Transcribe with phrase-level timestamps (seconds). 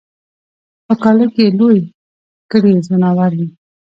[0.85, 1.79] په کاله کی یې لوی
[2.51, 3.49] کړي ځناور وي